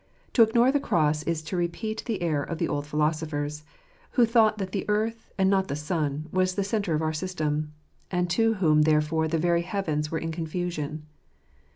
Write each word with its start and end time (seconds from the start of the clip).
To 0.33 0.41
ignore 0.41 0.71
the 0.71 0.79
cross 0.79 1.21
is 1.21 1.43
to 1.43 1.55
repeat 1.55 2.01
the 2.07 2.23
error 2.23 2.41
of 2.41 2.57
the 2.57 2.67
old 2.67 2.87
philosophers; 2.87 3.63
who 4.13 4.25
thought 4.25 4.57
that 4.57 4.71
the 4.71 4.83
earth, 4.89 5.29
and 5.37 5.47
not 5.47 5.67
the 5.67 5.75
sun, 5.75 6.27
was 6.31 6.55
the 6.55 6.63
centre 6.63 6.95
of 6.95 7.03
our 7.03 7.13
system, 7.13 7.71
and 8.09 8.27
to 8.31 8.55
whom 8.55 8.81
therefore 8.81 9.27
the 9.27 9.37
very 9.37 9.61
heavens 9.61 10.09
were 10.09 10.17
in 10.17 10.31
confusion. 10.31 11.05